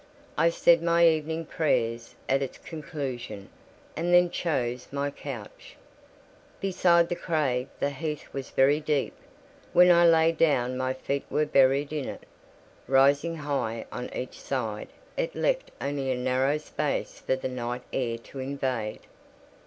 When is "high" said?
13.35-13.85